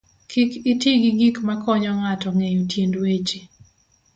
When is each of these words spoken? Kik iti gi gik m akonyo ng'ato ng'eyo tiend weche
Kik 0.29 0.51
iti 0.71 0.91
gi 1.01 1.11
gik 1.19 1.37
m 1.45 1.49
akonyo 1.53 1.91
ng'ato 1.99 2.29
ng'eyo 2.35 2.61
tiend 2.71 2.93
weche 3.03 3.39